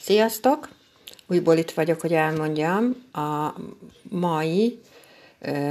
[0.00, 0.68] Sziasztok!
[1.26, 3.04] Újból itt vagyok, hogy elmondjam.
[3.12, 3.54] A
[4.02, 4.80] mai,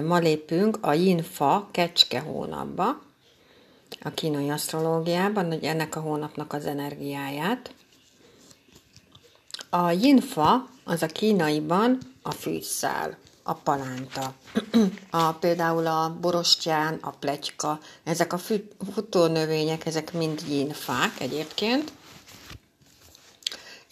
[0.04, 3.02] ma lépünk a Yin-fa kecske hónapba,
[4.02, 7.73] a kínai asztrológiában, hogy ennek a hónapnak az energiáját.
[9.70, 14.34] A Yin-fa az a kínaiban a fűszál, a palánta.
[15.10, 18.40] A, például a borostyán, a pletyka, ezek a
[18.94, 21.91] futónövények, ezek mind Yin-fák egyébként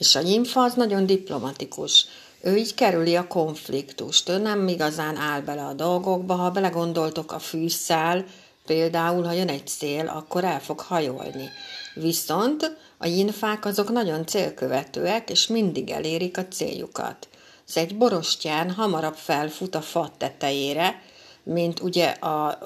[0.02, 2.06] és a nyimfa az nagyon diplomatikus.
[2.42, 7.40] Ő így kerüli a konfliktust, ő nem igazán áll bele a dolgokba, ha belegondoltok a
[7.40, 8.26] fűszál,
[8.66, 11.50] például, ha jön egy szél, akkor el fog hajolni.
[11.94, 17.28] Viszont a jinfák azok nagyon célkövetőek, és mindig elérik a céljukat.
[17.68, 21.02] Ez egy borostyán hamarabb felfut a fa tetejére,
[21.44, 22.60] mint ugye a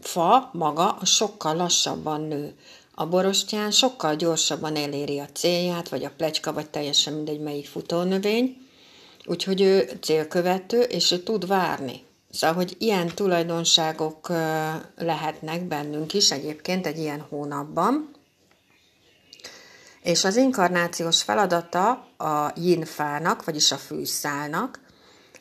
[0.00, 2.54] fa maga sokkal lassabban nő.
[3.02, 8.56] A borostyán sokkal gyorsabban eléri a célját, vagy a plecska, vagy teljesen mindegy melyik futónövény,
[9.24, 12.04] úgyhogy ő célkövető, és ő tud várni.
[12.30, 14.28] Szóval, hogy ilyen tulajdonságok
[14.96, 18.10] lehetnek bennünk is egyébként egy ilyen hónapban.
[20.02, 24.80] És az inkarnációs feladata a jinfának, vagyis a fűszálnak,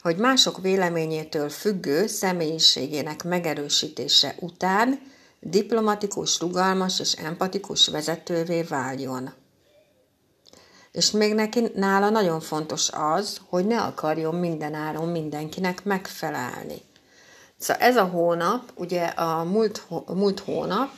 [0.01, 5.10] hogy mások véleményétől függő személyiségének megerősítése után
[5.41, 9.33] diplomatikus, rugalmas és empatikus vezetővé váljon.
[10.91, 16.81] És még neki nála nagyon fontos az, hogy ne akarjon mindenáron mindenkinek megfelelni.
[17.57, 20.89] Szóval ez a hónap, ugye a múlt, múlt hónap,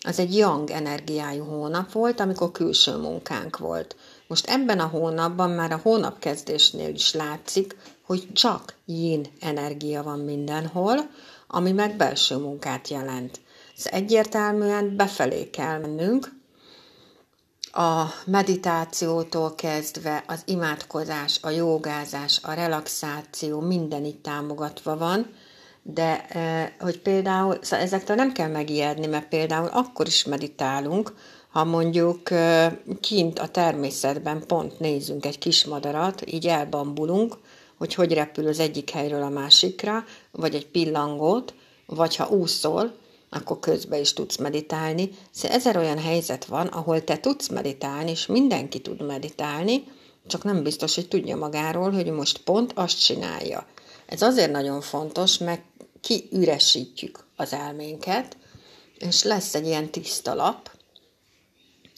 [0.00, 3.96] az egy young energiájú hónap volt, amikor külső munkánk volt.
[4.26, 11.10] Most ebben a hónapban már a hónapkezdésnél is látszik, hogy csak yin energia van mindenhol,
[11.46, 13.40] ami meg belső munkát jelent.
[13.78, 16.34] Ez egyértelműen befelé kell mennünk,
[17.72, 25.26] a meditációtól kezdve az imádkozás, a jogázás, a relaxáció minden itt támogatva van,
[25.82, 31.14] de e, hogy például, szóval ezektől nem kell megijedni, mert például akkor is meditálunk,
[31.48, 37.36] ha mondjuk e, kint a természetben pont nézünk egy kis madarat, így elbambulunk,
[37.78, 41.54] hogy hogy repül az egyik helyről a másikra, vagy egy pillangót,
[41.86, 42.92] vagy ha úszol,
[43.36, 45.10] akkor közben is tudsz meditálni.
[45.30, 49.84] Szóval ezer olyan helyzet van, ahol te tudsz meditálni, és mindenki tud meditálni,
[50.26, 53.66] csak nem biztos, hogy tudja magáról, hogy most pont azt csinálja.
[54.06, 55.62] Ez azért nagyon fontos, mert
[56.00, 58.36] kiüresítjük az elménket,
[58.98, 60.70] és lesz egy ilyen tiszta lap,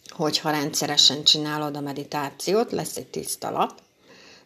[0.09, 3.81] hogyha rendszeresen csinálod a meditációt, lesz egy tiszta lap,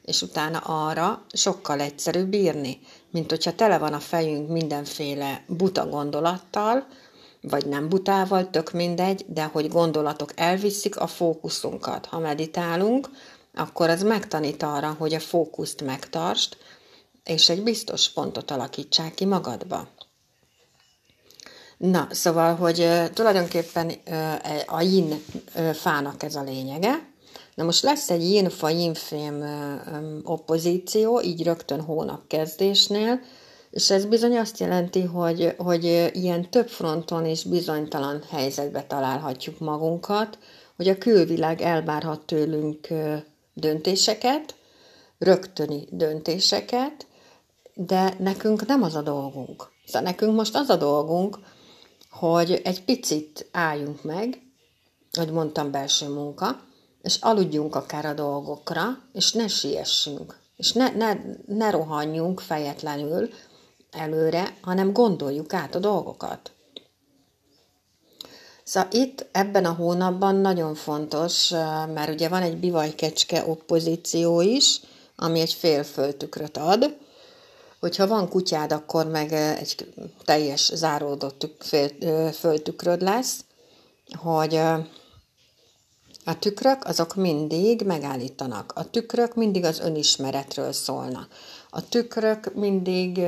[0.04, 2.80] és utána arra sokkal egyszerűbb írni,
[3.12, 6.86] mint hogyha tele van a fejünk mindenféle buta gondolattal,
[7.40, 12.06] vagy nem butával, tök mindegy, de hogy gondolatok elviszik a fókuszunkat.
[12.06, 13.10] Ha meditálunk,
[13.54, 16.56] akkor az megtanít arra, hogy a fókuszt megtartsd,
[17.24, 19.88] és egy biztos pontot alakítsák ki magadba.
[21.76, 23.90] Na, szóval, hogy tulajdonképpen
[24.66, 25.22] a yin
[25.72, 27.11] fának ez a lényege,
[27.54, 29.44] Na most lesz egy yin-fa yin-fém
[30.24, 33.20] oppozíció, így rögtön hónap kezdésnél,
[33.70, 40.38] és ez bizony azt jelenti, hogy, hogy ilyen több fronton is bizonytalan helyzetbe találhatjuk magunkat,
[40.76, 42.88] hogy a külvilág elvárhat tőlünk
[43.54, 44.54] döntéseket,
[45.18, 47.06] rögtöni döntéseket,
[47.74, 49.70] de nekünk nem az a dolgunk.
[49.86, 51.38] Szóval nekünk most az a dolgunk,
[52.10, 54.42] hogy egy picit álljunk meg,
[55.12, 56.60] hogy mondtam, belső munka,
[57.02, 63.30] és aludjunk akár a dolgokra, és ne siessünk, és ne, ne, ne rohanjunk fejetlenül
[63.90, 66.52] előre, hanem gondoljuk át a dolgokat.
[68.64, 71.48] Szóval itt ebben a hónapban nagyon fontos,
[71.94, 74.80] mert ugye van egy bivajkecske oppozíció is,
[75.16, 76.96] ami egy fél föltükröt ad,
[77.80, 81.88] hogyha van kutyád, akkor meg egy teljes záródott fél,
[82.32, 83.44] föltükröd lesz,
[84.14, 84.60] hogy
[86.24, 88.72] a tükrök azok mindig megállítanak.
[88.74, 91.28] A tükrök mindig az önismeretről szólnak.
[91.70, 93.20] A tükrök mindig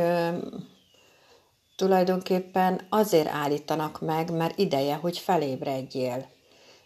[1.76, 6.26] tulajdonképpen azért állítanak meg, mert ideje, hogy felébredjél.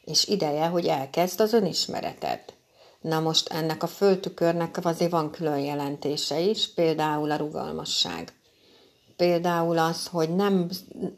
[0.04, 2.52] És ideje, hogy elkezd az önismeretet.
[3.00, 8.32] Na most ennek a föltükörnek azért van külön jelentése is, például a rugalmasság.
[9.16, 10.68] Például az, hogy nem,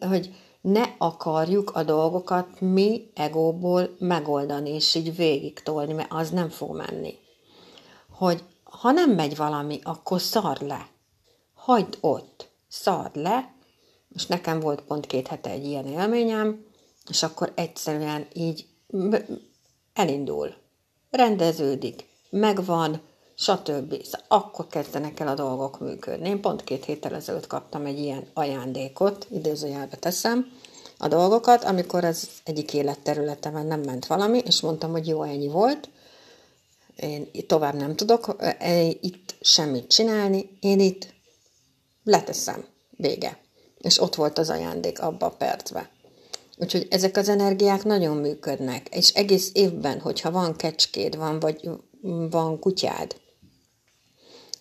[0.00, 6.48] hogy ne akarjuk a dolgokat mi egóból megoldani, és így végig tolni, mert az nem
[6.48, 7.14] fog menni.
[8.10, 10.88] Hogy ha nem megy valami, akkor szar le.
[11.54, 13.54] Hagyd ott, szar le.
[14.08, 16.64] Most nekem volt pont két hete egy ilyen élményem,
[17.08, 18.66] és akkor egyszerűen így
[19.92, 20.54] elindul.
[21.10, 23.00] rendeződik, megvan,
[23.40, 24.02] stb.
[24.04, 26.28] Szóval akkor kezdenek el a dolgok működni.
[26.28, 30.52] Én pont két héttel ezelőtt kaptam egy ilyen ajándékot, idézőjelbe teszem,
[30.98, 35.88] a dolgokat, amikor az egyik életterületemen nem ment valami, és mondtam, hogy jó, ennyi volt,
[36.96, 38.36] én tovább nem tudok
[39.00, 41.06] itt semmit csinálni, én itt
[42.04, 43.38] leteszem, vége.
[43.78, 45.88] És ott volt az ajándék abba a percben.
[46.56, 51.70] Úgyhogy ezek az energiák nagyon működnek, és egész évben, hogyha van kecskéd, van, vagy
[52.30, 53.16] van kutyád,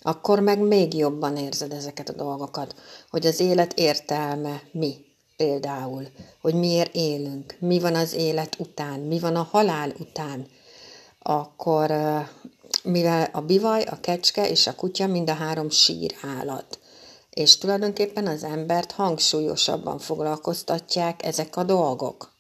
[0.02, 2.76] akkor meg még jobban érzed ezeket a dolgokat,
[3.10, 4.96] hogy az élet értelme mi
[5.38, 6.08] például,
[6.42, 10.48] hogy miért élünk, mi van az élet után, mi van a halál után,
[11.20, 11.92] akkor
[12.84, 16.80] mivel a bivaj, a kecske és a kutya mind a három sír állat,
[17.30, 22.38] és tulajdonképpen az embert hangsúlyosabban foglalkoztatják ezek a dolgok.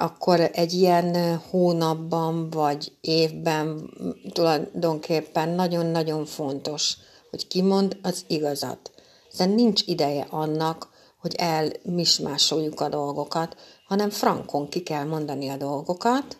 [0.00, 3.90] Akkor egy ilyen hónapban vagy évben
[4.32, 6.96] tulajdonképpen nagyon-nagyon fontos,
[7.30, 8.90] hogy kimond az igazat.
[9.30, 10.88] Hiszen nincs ideje annak,
[11.20, 13.56] hogy elmismásoljuk a dolgokat,
[13.86, 16.36] hanem frankon ki kell mondani a dolgokat,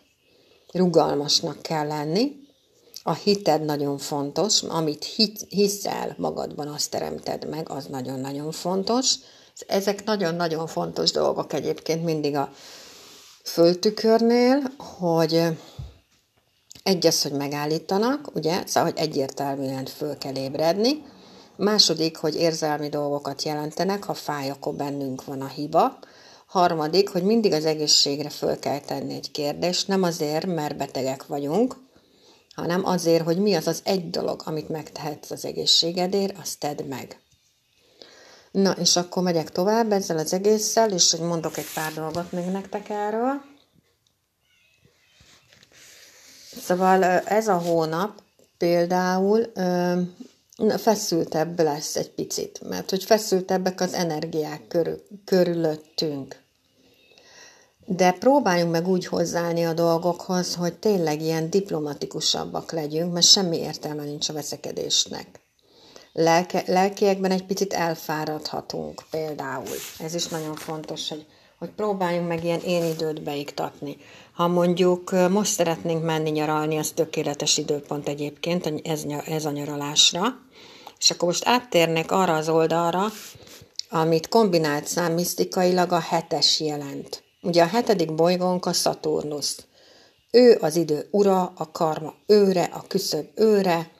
[0.71, 2.31] rugalmasnak kell lenni,
[3.03, 9.15] a hited nagyon fontos, amit hit, hiszel magadban, azt teremted meg, az nagyon-nagyon fontos.
[9.67, 12.51] Ezek nagyon-nagyon fontos dolgok egyébként mindig a
[13.49, 14.61] föltükörnél,
[14.99, 15.47] hogy
[16.83, 21.03] egy az, hogy megállítanak, ugye, szóval, hogy egyértelműen föl kell ébredni.
[21.55, 25.99] Második, hogy érzelmi dolgokat jelentenek, ha fáj, akkor bennünk van a hiba.
[26.45, 31.75] Harmadik, hogy mindig az egészségre föl kell tenni egy kérdést, nem azért, mert betegek vagyunk,
[32.55, 37.19] hanem azért, hogy mi az az egy dolog, amit megtehetsz az egészségedért, azt tedd meg.
[38.51, 42.45] Na, és akkor megyek tovább ezzel az egésszel, és hogy mondok egy pár dolgot még
[42.45, 43.41] nektek erről.
[46.61, 48.21] Szóval ez a hónap
[48.57, 49.51] például
[50.77, 56.41] feszültebb lesz egy picit, mert hogy feszültebbek az energiák körül, körülöttünk.
[57.85, 64.03] De próbáljunk meg úgy hozzáállni a dolgokhoz, hogy tényleg ilyen diplomatikusabbak legyünk, mert semmi értelme
[64.03, 65.48] nincs a veszekedésnek.
[66.21, 69.75] Lelke, lelkiekben egy picit elfáradhatunk például.
[69.99, 71.25] Ez is nagyon fontos, hogy,
[71.57, 73.97] hogy próbáljunk meg ilyen én időt beiktatni.
[74.33, 80.21] Ha mondjuk most szeretnénk menni nyaralni, az tökéletes időpont egyébként, ez, ez a nyaralásra,
[80.97, 83.05] és akkor most áttérnék arra az oldalra,
[83.89, 87.23] amit kombinált számmisztikailag a hetes jelent.
[87.41, 89.65] Ugye a hetedik bolygónk a Szaturnusz.
[90.31, 93.97] Ő az idő ura, a karma őre, a küszöb őre,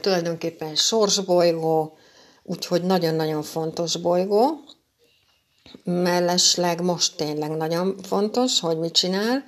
[0.00, 1.96] tulajdonképpen sorsbolygó,
[2.42, 4.46] úgyhogy nagyon-nagyon fontos bolygó.
[5.84, 9.44] Mellesleg most tényleg nagyon fontos, hogy mit csinál.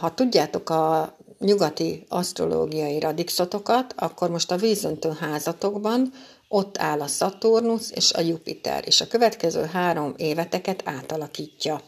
[0.00, 6.12] Ha tudjátok a nyugati asztrológiai radixotokat, akkor most a vízöntő házatokban
[6.48, 11.82] ott áll a Szaturnusz és a Jupiter, és a következő három éveteket átalakítja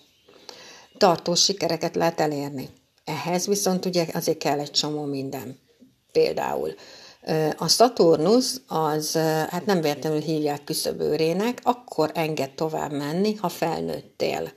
[1.03, 2.69] tartós sikereket lehet elérni.
[3.05, 5.59] Ehhez viszont ugye azért kell egy csomó minden.
[6.13, 6.75] Például
[7.57, 9.13] a Saturnus az,
[9.49, 14.53] hát nem véletlenül hívják küszöbőrének, akkor enged tovább menni, ha felnőttél.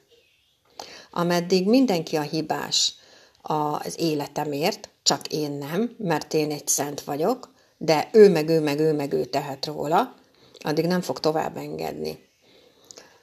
[1.11, 2.93] Ameddig mindenki a hibás
[3.41, 8.79] az életemért, csak én nem, mert én egy szent vagyok, de ő meg ő meg
[8.79, 10.13] ő meg ő tehet róla,
[10.59, 12.25] addig nem fog tovább engedni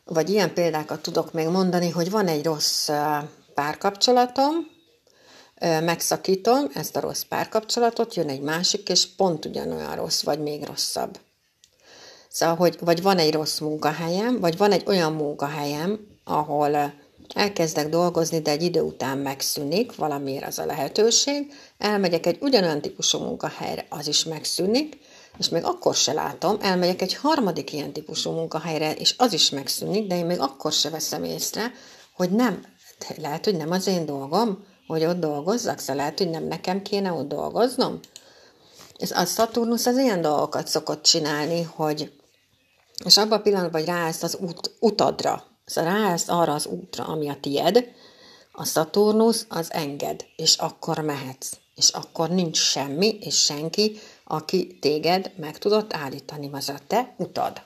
[0.04, 2.90] vagy ilyen példákat tudok még mondani, hogy van egy rossz
[3.54, 4.54] párkapcsolatom,
[5.62, 11.18] megszakítom ezt a rossz párkapcsolatot, jön egy másik, és pont ugyanolyan rossz, vagy még rosszabb.
[12.28, 16.92] Szóval, hogy vagy van egy rossz munkahelyem, vagy van egy olyan munkahelyem, ahol
[17.34, 23.18] elkezdek dolgozni, de egy idő után megszűnik, valamiért az a lehetőség, elmegyek egy ugyanolyan típusú
[23.18, 24.98] munkahelyre, az is megszűnik,
[25.38, 30.06] és még akkor se látom, elmegyek egy harmadik ilyen típusú munkahelyre, és az is megszűnik,
[30.06, 31.72] de én még akkor se veszem észre,
[32.14, 32.64] hogy nem,
[33.16, 37.12] lehet, hogy nem az én dolgom, hogy ott dolgozzak, szóval lehet, hogy nem nekem kéne
[37.12, 38.00] ott dolgoznom.
[38.98, 42.12] Ez a Saturnus az ilyen dolgokat szokott csinálni, hogy
[43.04, 47.28] és abban a pillanatban, hogy ráállsz az út, utadra, szóval ráállsz arra az útra, ami
[47.28, 47.84] a tied,
[48.52, 51.52] a Saturnus az enged, és akkor mehetsz.
[51.74, 57.62] És akkor nincs semmi és senki, aki téged meg tudott állítani, az a te utad.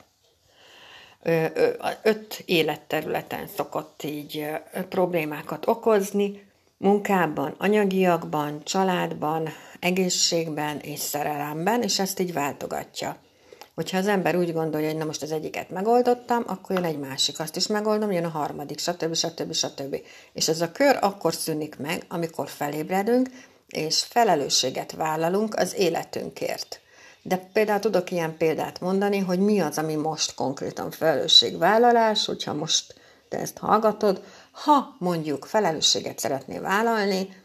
[2.03, 4.45] Öt életterületen szokott így
[4.89, 6.46] problémákat okozni,
[6.77, 13.17] munkában, anyagiakban, családban, egészségben és szerelemben, és ezt így váltogatja.
[13.75, 17.39] Hogyha az ember úgy gondolja, hogy na most az egyiket megoldottam, akkor jön egy másik,
[17.39, 19.15] azt is megoldom, jön a harmadik, stb.
[19.15, 19.53] stb.
[19.53, 20.01] stb.
[20.33, 23.29] És ez a kör akkor szűnik meg, amikor felébredünk,
[23.67, 26.81] és felelősséget vállalunk az életünkért.
[27.21, 32.95] De például tudok ilyen példát mondani, hogy mi az, ami most konkrétan felelősségvállalás, hogyha most
[33.29, 34.21] te ezt hallgatod,
[34.63, 37.43] ha mondjuk felelősséget szeretnél vállalni,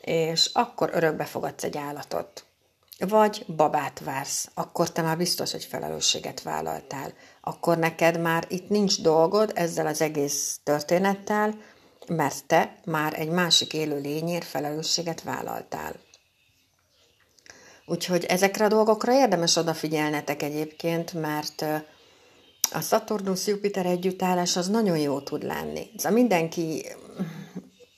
[0.00, 2.44] és akkor örökbe fogadsz egy állatot.
[2.98, 7.12] Vagy babát vársz, akkor te már biztos, hogy felelősséget vállaltál.
[7.40, 11.54] Akkor neked már itt nincs dolgod ezzel az egész történettel,
[12.06, 15.94] mert te már egy másik élő lényért felelősséget vállaltál.
[17.86, 21.64] Úgyhogy ezekre a dolgokra érdemes odafigyelnetek egyébként, mert
[22.72, 25.90] a Saturnus-Jupiter együttállás az nagyon jó tud lenni.
[25.96, 26.86] Szóval mindenki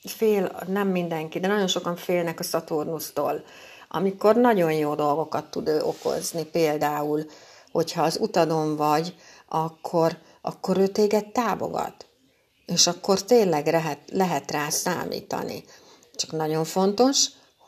[0.03, 3.43] fél, nem mindenki, de nagyon sokan félnek a Szaturnusztól,
[3.87, 6.45] amikor nagyon jó dolgokat tud ő okozni.
[6.45, 7.25] Például,
[7.71, 9.15] hogyha az utadon vagy,
[9.47, 12.05] akkor, akkor ő téged támogat.
[12.65, 15.63] És akkor tényleg lehet, lehet rá számítani.
[16.15, 17.25] Csak nagyon fontos,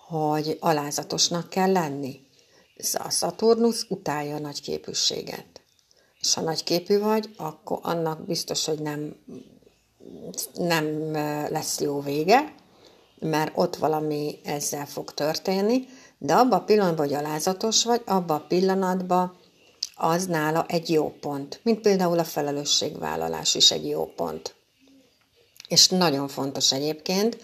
[0.07, 2.19] hogy alázatosnak kell lenni.
[2.93, 5.58] A Szaturnusz utálja a nagy képűséget.
[6.29, 9.15] És ha nagy képű vagy, akkor annak biztos, hogy nem,
[10.53, 11.11] nem
[11.51, 12.53] lesz jó vége,
[13.19, 18.45] mert ott valami ezzel fog történni, de abban a pillanatban, hogy alázatos vagy, abban a
[18.47, 19.37] pillanatban
[19.95, 21.59] az nála egy jó pont.
[21.63, 24.55] Mint például a felelősségvállalás is egy jó pont.
[25.67, 27.37] És nagyon fontos egyébként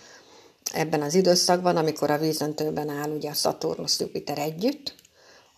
[0.74, 4.96] ebben az időszakban, amikor a vízöntőben áll ugye a Saturnus-Jupiter együtt,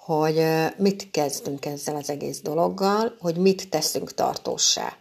[0.07, 0.45] hogy
[0.77, 4.93] mit kezdünk ezzel az egész dologgal, hogy mit teszünk tartósá.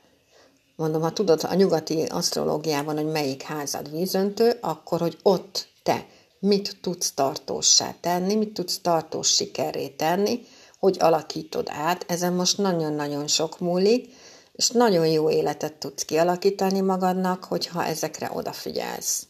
[0.76, 6.06] Mondom, ha tudod a nyugati asztrológiában, hogy melyik házad vízöntő, akkor, hogy ott te
[6.38, 10.40] mit tudsz tartósá tenni, mit tudsz tartós sikerré tenni,
[10.78, 12.04] hogy alakítod át.
[12.08, 14.14] Ezen most nagyon-nagyon sok múlik,
[14.52, 19.26] és nagyon jó életet tudsz kialakítani magadnak, hogyha ezekre odafigyelsz.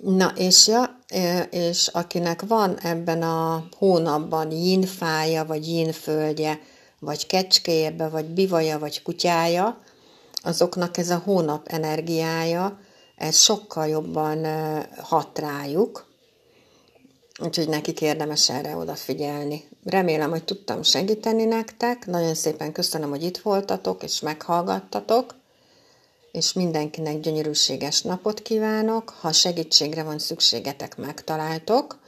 [0.00, 0.98] Na, és ja,
[1.50, 6.60] és akinek van ebben a hónapban jínfája, vagy jínföldje,
[6.98, 9.80] vagy kecskéjebe, vagy bivaja, vagy kutyája,
[10.42, 12.78] azoknak ez a hónap energiája,
[13.16, 14.46] ez sokkal jobban
[14.98, 16.06] hat rájuk,
[17.42, 19.68] úgyhogy nekik érdemes erre odafigyelni.
[19.84, 22.06] Remélem, hogy tudtam segíteni nektek.
[22.06, 25.34] Nagyon szépen köszönöm, hogy itt voltatok és meghallgattatok
[26.36, 29.10] és mindenkinek gyönyörűséges napot kívánok.
[29.10, 31.98] Ha segítségre van szükségetek, megtaláltok.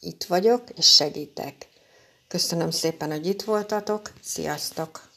[0.00, 1.68] Itt vagyok, és segítek.
[2.28, 4.12] Köszönöm szépen, hogy itt voltatok.
[4.22, 5.07] Sziasztok!